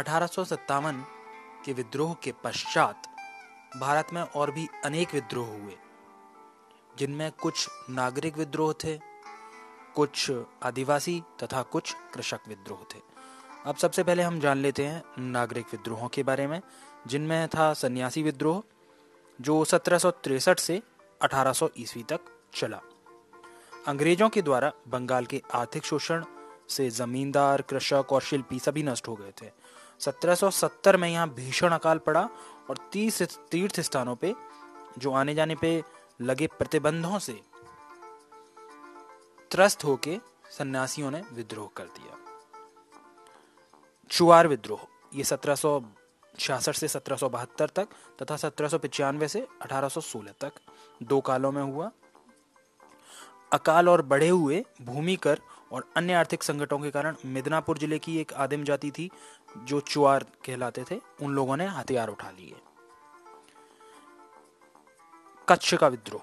अठारह 0.00 0.28
के 1.64 1.72
विद्रोह 1.72 2.14
के 2.14 2.32
पश्चात 2.44 3.06
भारत 3.76 4.06
में 4.12 4.22
और 4.22 4.50
भी 4.50 4.68
अनेक 4.84 5.14
विद्रोह 5.14 5.46
हुए, 5.46 5.76
जिनमें 6.98 7.30
कुछ 7.32 7.68
नागरिक 7.90 8.36
विद्रोह 8.36 8.72
थे, 8.84 8.98
कुछ 9.94 10.30
आदिवासी 10.62 11.22
तथा 11.42 11.62
कुछ 11.62 11.94
कृषक 12.14 12.48
विद्रोह 12.48 12.84
थे। 12.94 13.00
अब 13.66 13.76
सबसे 13.76 14.02
पहले 14.02 14.22
हम 14.22 14.40
जान 14.40 14.58
लेते 14.58 14.86
हैं 14.86 15.02
नागरिक 15.18 15.66
विद्रोहों 15.72 16.08
के 16.08 16.22
बारे 16.22 16.46
में, 16.46 16.60
जिनमें 17.06 17.48
था 17.48 17.72
सन्यासी 17.74 18.22
विद्रोह, 18.22 18.62
जो 19.40 19.64
सत्रह 19.64 19.98
से 20.54 20.82
1800 21.22 21.70
ईस्वी 21.78 22.02
तक 22.02 22.20
चला। 22.54 22.80
अंग्रेज़ों 23.86 24.28
के 24.28 24.42
द्वारा 24.42 24.72
बंगाल 24.88 25.26
के 25.26 25.42
आर्थिक 25.54 25.84
शोषण 25.84 26.24
से 26.68 26.90
जमींदार, 26.90 27.62
कृषक 27.62 28.12
और 28.12 28.22
शिल्पी 28.22 28.58
सभी 28.58 28.82
नष्ट 28.82 29.08
हो 29.08 29.14
गए 29.14 29.32
थे। 29.42 29.50
1770 30.00 30.96
में 30.96 31.08
यहाँ 31.08 31.28
भीषण 31.28 31.72
अकाल 31.72 31.98
पड़ा 31.98 32.28
और 32.70 32.78
तीस 32.92 33.22
तीर्थ 33.50 33.80
स्थानों 33.80 34.14
पे, 34.16 34.34
जो 34.98 35.12
आने 35.12 35.34
जाने 35.34 35.54
पे 35.54 35.82
लगे 36.20 36.46
प्रतिबंधों 36.48 37.18
से, 37.18 37.40
त्रस्त 39.50 39.84
होके 39.84 40.18
सन्यासियों 40.50 41.10
ने 41.10 41.22
विद्रोह 41.32 41.68
कर 41.76 41.84
दिया। 41.84 42.16
चुआर 44.10 44.48
विद्रोह, 44.48 44.86
ये 45.14 45.24
सत्रह 45.24 45.54
से 46.72 46.88
सत्रह 46.88 47.66
तक 47.66 47.88
तथा 48.22 48.36
सत्रह 48.36 48.68
से 49.26 49.46
1816 49.62 50.32
तक 50.40 50.52
दो 51.02 51.20
कालों 51.20 51.52
में 51.52 51.62
हुआ। 51.62 51.90
अकाल 53.52 53.88
और 53.88 54.02
बढ़े 54.02 54.28
हुए 54.28 54.64
भूमि 54.82 55.16
कर 55.16 55.40
और 55.72 55.92
अन्य 55.96 56.12
आर्थिक 56.12 56.42
संकटों 56.42 56.78
के 56.78 56.90
कारण 56.90 57.16
मिदनापुर 57.26 57.78
ज़िले 57.78 57.98
की 57.98 58.18
एक 58.18 58.32
आदिम 58.32 58.64
जाति 58.64 58.90
थी, 58.90 59.10
जो 59.58 59.80
चुआर 59.80 60.24
कहलाते 60.46 60.84
थे। 60.90 61.00
उन 61.22 61.32
लोगों 61.32 61.56
ने 61.56 61.66
हथियार 61.66 62.08
उठा 62.08 62.30
लिए। 62.30 62.56
कच्छ 65.48 65.74
का 65.74 65.88
विद्रोह। 65.88 66.22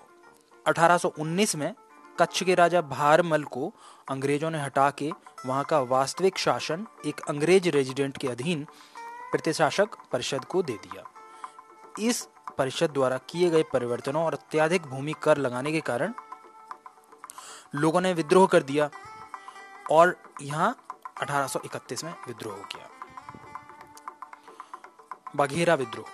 1819 0.66 1.56
में 1.56 1.76
कच्छ 2.22 2.44
के 2.44 2.56
राजा 2.56 2.82
भारमल 2.82 3.44
को 3.44 3.74
अंग्रेज़ों 4.10 4.52
ने 4.52 4.62
हटा 4.62 4.90
के 4.90 5.12
वहाँ 5.46 5.64
का 5.64 5.80
वास्तविक 5.80 6.38
शासन 6.38 6.88
एक 7.06 7.22
अंग्रेज़ 7.30 7.70
रेजिडेंट 7.70 8.18
के 8.18 8.28
अधीन 8.28 8.68
प्रतिशासक 9.32 9.88
परिषद 10.12 10.46
को 10.46 10.64
दे 10.64 10.74
दिया। 10.74 11.04
इस 12.00 12.28
परिषद 12.58 12.92
द्वारा 12.92 13.18
किए 13.18 13.50
गए 13.50 13.64
परिवर्तनों 13.64 14.24
और 14.26 14.34
अत्याधिक 14.34 14.82
भूमि 14.82 15.14
कर 15.24 15.38
लगाने 15.38 15.72
के 15.72 15.82
कारण 15.82 16.14
लोगों 17.76 18.02
ने 18.02 18.14
विद्रोह 18.14 18.48
कर 18.48 18.64
दिया। 18.64 18.90
और 19.92 20.24
यहाँ 20.42 20.88
1831 21.22 22.04
में 22.04 22.16
विद्रोह 22.28 22.56
हो 22.56 22.62
गया। 22.62 22.90
बघेरा 25.36 25.76
विद्रोह। 25.76 26.06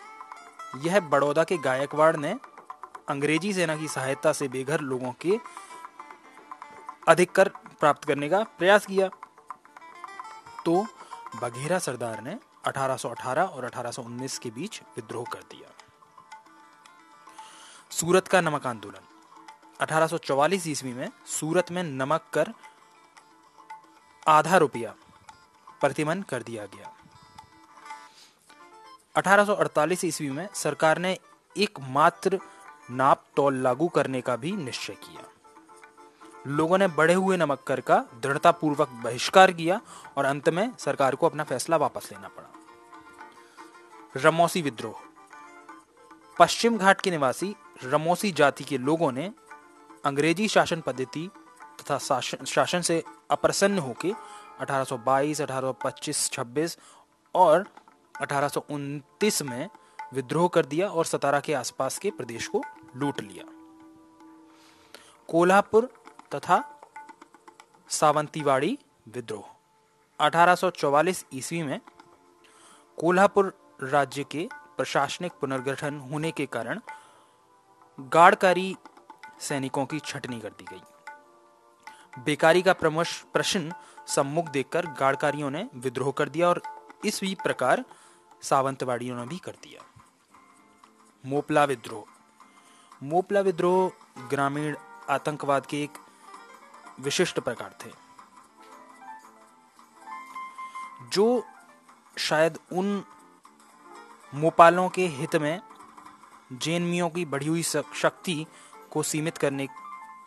यह 0.78 1.00
बड़ौदा 1.00 1.44
के 1.44 1.58
गायकवाड़ 1.58 2.16
ने 2.16 2.40
अंग्रेज़ी 3.10 3.54
सेना 3.54 3.78
की 3.78 3.88
सहायता 3.88 4.34
से 4.34 4.48
बेघर 4.48 4.80
लोगों 4.80 5.12
के 5.12 5.40
अधिक 7.08 7.32
कर 7.32 7.50
प्राप्त 7.50 8.06
करने 8.06 8.30
का 8.30 8.44
प्रयास 8.44 8.86
किया। 8.86 9.08
तो 10.66 10.88
बघेरा 11.42 11.80
सरदार 11.80 12.22
ने 12.22 12.40
1818 12.66 13.44
और 13.44 13.66
1819 13.66 14.38
के 14.38 14.50
बीच 14.50 14.82
विद्रोह 14.96 15.26
कर 15.34 15.40
दिया। 15.40 15.70
सूरत 17.92 18.28
का 18.28 18.42
नमक 18.42 18.66
आंदोलन। 18.66 19.02
1844 19.82 20.68
ईस्वी 20.68 20.94
में 20.94 21.10
सूरत 21.26 21.72
में 21.72 21.84
नमक 21.84 22.22
कर 22.34 22.54
आधा 24.28 24.58
रुपया 24.58 24.96
प्रतिमन 25.82 26.22
कर 26.22 26.44
दिया 26.44 26.66
गया। 26.66 26.92
1848 29.16 30.06
ईस्वी 30.06 30.30
में 30.30 30.50
सरकार 30.54 30.98
ने 30.98 31.18
एकमात्र 31.58 32.40
नाप 32.92 33.24
तोल 33.36 33.56
लागू 33.56 33.88
करने 33.88 34.22
का 34.22 34.36
भी 34.36 34.52
निश्चय 34.52 34.94
किया। 34.94 35.24
लोगों 36.48 36.78
ने 36.78 36.88
बढ़े 36.88 37.14
हुए 37.14 37.38
नमक 37.38 37.64
कर 37.68 37.82
का 37.82 38.06
दृढ़तापूर्वक 38.22 38.90
बहिष्कार 38.90 39.52
किया 39.52 39.82
और 40.18 40.26
अंत 40.26 40.50
में 40.50 40.74
सरकार 40.80 41.16
को 41.16 41.26
अपना 41.26 41.44
फैसला 41.44 41.78
वापस 41.78 42.10
लेना 42.12 42.28
पड़ा। 42.28 42.50
रमोसी 44.18 44.62
विद्रोह। 44.62 45.02
पश्चिम 46.40 46.78
घाट 46.78 47.02
के 47.02 47.12
निवासी 47.12 47.56
रमोसी 47.84 48.32
जाति 48.32 48.64
के 48.64 48.78
लोगों 48.78 49.12
ने 49.12 49.32
अंग्रेज़ी 50.06 50.48
शासन 50.48 50.82
पद्धति 50.82 51.30
तथा 51.82 51.98
शासन 52.46 52.82
से 52.82 53.04
अप्रसन्न 53.32 53.80
होकर 53.80 54.14
1822, 54.62 55.42
1825, 55.42 56.30
26 56.32 56.78
और 57.36 57.68
अठारह 58.22 58.50
में 59.46 59.70
विद्रोह 60.14 60.48
कर 60.48 60.66
दिया 60.66 60.88
और 60.88 61.06
सतारा 61.06 61.40
के 61.40 61.54
आसपास 61.54 61.98
के 61.98 62.12
प्रदेश 62.12 62.48
को 62.48 62.64
लूट 62.96 63.22
लिया। 63.22 63.46
कोल्हापुर 65.28 65.90
तथा 66.36 66.58
सावंतीवाड़ी 67.90 68.78
विद्रोह। 69.08 69.46
1844 70.20 71.26
ईस्वी 71.34 71.62
में 71.64 71.80
कोल्हापुर 72.98 73.54
राज्य 73.84 74.24
के 74.24 74.48
प्रशासनिक 74.78 75.32
पुनर्गठन 75.32 76.00
होने 76.02 76.32
के 76.32 76.46
कारण 76.46 76.80
गाड़कारी 78.00 78.76
सैनिकों 79.40 79.86
की 79.86 80.00
छटनी 80.00 80.40
कर 80.40 80.50
दी 80.50 80.66
गई। 80.72 80.82
बेकारी 82.20 82.62
का 82.62 82.74
प्रश्न 82.74 83.74
सम्मुख 84.08 84.50
देखकर 84.50 84.86
गाड़कारियों 84.86 85.50
ने 85.50 85.70
विद्रोह 85.76 86.12
कर 86.12 86.30
दिया 86.30 86.50
और 86.50 86.62
इस 87.06 87.20
प्रकार 87.24 87.86
सावंतवाड़ियों 88.42 89.18
ने 89.18 89.26
भी 89.26 89.38
कर 89.38 89.52
दिया। 89.52 89.82
मोपला 91.26 91.64
विद्रोह। 91.64 92.04
मोपला 93.04 93.40
विद्रोह 93.40 93.92
ग्रामीण 94.30 94.76
आतंकवाद 95.10 95.66
के 95.66 95.84
एक 95.84 95.98
विशिष्ट 97.00 97.40
प्रकार 97.40 97.76
थे। 97.86 97.92
जो 101.14 101.44
शायद 102.18 102.60
उन 102.72 103.04
मोपालों 104.34 104.90
के 104.90 105.08
हित 105.08 105.36
में 105.36 105.62
जैनमियों 106.54 107.10
की 107.10 107.26
बढ़ी 107.26 107.48
हुई 107.48 107.64
शक्ति 107.64 108.46
को 108.92 109.04
सीमित 109.04 109.38
करने 109.38 109.68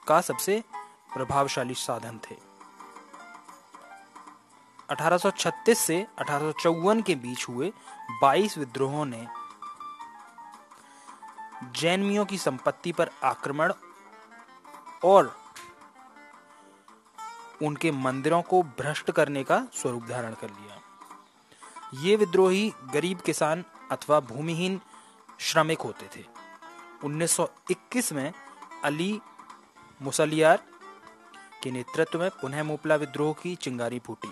का 0.09 0.21
सबसे 0.21 0.65
प्रभावशाली 1.17 1.75
साधन 1.75 2.19
थे। 2.19 2.37
1836 4.91 5.79
से 5.79 6.07
अठारह 6.19 6.53
सौ 6.53 6.53
चौवन 6.53 7.03
के 7.03 7.15
बीच 7.15 7.49
हुए 7.49 7.73
22 8.23 8.59
विद्रोहों 8.59 9.05
ने 9.05 9.27
जैनमियों 11.77 12.25
की 12.25 12.39
संपत्ति 12.39 12.93
पर 12.93 13.11
आक्रमण 13.25 13.73
और 15.05 15.37
उनके 17.63 17.91
मंदिरों 17.93 18.43
को 18.43 18.63
भ्रष्ट 18.63 19.11
करने 19.11 19.45
का 19.45 19.67
स्वरूप 19.75 20.03
धारण 20.03 20.35
कर 20.35 20.51
लिया। 20.51 20.81
ये 21.95 22.17
विद्रोही 22.17 22.73
गरीब 22.93 23.21
किसान 23.21 23.65
अथवा 23.91 24.21
भूमिहीन 24.21 24.81
श्रमिक 25.41 25.81
होते 25.81 26.09
थे। 26.17 26.25
1921 27.05 28.13
में 28.13 28.33
अली 28.85 29.21
मुसलियार 30.03 30.63
के 31.67 31.71
नेतृत्व 31.71 32.21
में 32.21 32.31
पुनः 32.31 32.63
मोपला 32.63 32.97
विद्रोह 32.97 33.33
की 33.33 33.55
चिंगारी 33.55 33.99
फूटी। 33.99 34.31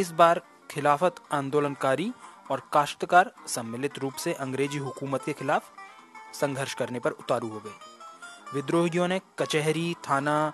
इस 0.00 0.10
बार 0.10 0.42
खिलाफत 0.70 1.14
आंदोलनकारी 1.32 2.12
और 2.50 2.62
काश्तकार 2.72 3.32
सम्मिलित 3.46 3.98
रूप 3.98 4.14
से 4.14 4.32
अंग्रेज़ी 4.32 4.78
हुकूमत 4.78 5.22
के 5.26 5.32
खिलाफ 5.32 5.70
संघर्ष 6.34 6.74
करने 6.74 7.00
पर 7.00 7.10
उतारू 7.10 7.48
हो 7.48 7.60
गए। 7.60 7.70
विद्रोहियों 8.54 9.08
ने 9.08 9.20
कचहरी, 9.38 9.96
थाना, 10.10 10.52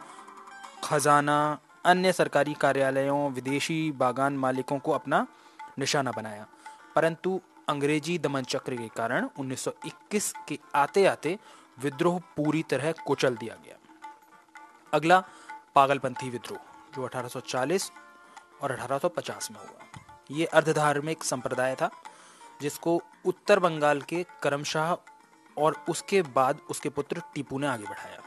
खजाना, 0.84 1.59
अन्य 1.84 2.12
सरकारी 2.12 2.54
कार्यालयों, 2.54 3.32
विदेशी 3.32 3.92
बागान 3.92 4.36
मालिकों 4.36 4.78
को 4.78 4.92
अपना 4.92 5.26
निशाना 5.78 6.10
बनाया। 6.10 6.47
परंतु 6.97 7.41
अंग्रेज़ी 7.68 8.18
दमन 8.18 8.42
चक्र 8.42 8.77
के 8.77 8.89
कारण 8.89 9.28
1921 9.39 10.34
के 10.48 10.59
आते 10.74 11.06
आते 11.06 11.39
विद्रोह 11.78 12.18
पूरी 12.18 12.62
तरह 12.62 12.92
कुचल 12.92 13.36
दिया 13.36 13.54
गया। 13.54 13.74
अगला 14.95 15.24
पागलपंथी 15.74 16.30
विद्रोह, 16.30 16.59
जो 16.94 17.04
1840 17.04 17.92
और 18.62 18.72
1850 18.72 19.50
में 19.50 19.60
हुआ। 19.60 20.00
ये 20.30 20.47
अर्धधार्मिक 20.47 21.24
संप्रदाय 21.24 21.74
था, 21.74 21.91
जिसको 22.60 23.03
उत्तर 23.26 23.59
बंगाल 23.59 24.03
के 24.03 24.26
करमशाह 24.42 25.12
और 25.60 25.84
उसके 25.88 26.22
बाद 26.22 26.60
उसके 26.71 26.88
पुत्र 26.88 27.22
टीपू 27.34 27.59
ने 27.59 27.66
आगे 27.66 27.84
बढ़ाया। 27.84 28.22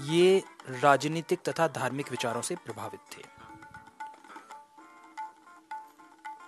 ये 0.00 0.44
राजनीतिक 0.68 1.42
तथा 1.48 1.68
धार्मिक 1.68 2.10
विचारों 2.10 2.42
से 2.42 2.56
प्रभावित 2.56 3.00
थे। 3.00 3.22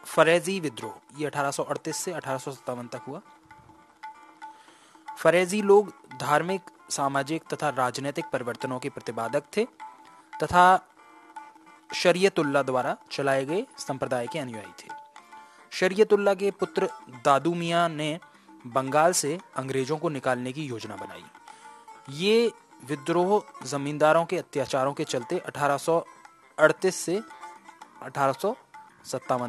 फरेजी 0.05 0.61
विद्रोह, 0.61 1.21
ये 1.21 1.27
1838 1.27 1.97
से 1.97 2.13
अठारह 2.13 2.55
तक 2.69 3.03
हुआ। 3.09 3.21
फरेजी 5.19 5.63
लोग 5.63 5.93
धार्मिक 6.21 6.63
सामाजिक 6.91 7.43
तथा 7.55 7.69
राजनीतिक 7.69 8.25
परिवर्तनों 8.33 8.79
के 8.79 8.89
प्रतिपादक 8.89 9.43
थे 9.57 9.65
तथा 10.43 10.89
शरीयतुल्ला 11.95 12.63
द्वारा 12.63 12.97
चलाए 13.11 13.45
गए 13.45 13.67
संप्रदाय 13.79 14.27
के 14.27 14.39
अनुयायी 14.39 14.73
थे। 14.85 14.89
शरीयतुल्ला 15.73 16.35
के 16.35 16.51
पुत्र 16.51 16.89
दादू 17.25 17.55
मियाँ 17.55 17.89
ने 17.89 18.21
बंगाल 18.67 19.13
से 19.13 19.39
अंग्रेज़ों 19.57 19.99
को 19.99 20.09
निकालने 20.09 20.53
की 20.53 20.65
योजना 20.65 20.97
बनाई। 20.97 21.25
ये 22.11 22.53
विद्रोह 22.85 23.43
जमींदारों 23.67 24.25
के 24.25 24.39
अत्याचारों 24.39 24.93
के 24.93 25.05
चलते 25.05 25.39
1838 25.39 26.95
से 26.95 27.23
अठारह 28.03 28.33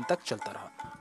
तक 0.09 0.17
चलता 0.25 0.51
रहा। 0.51 0.98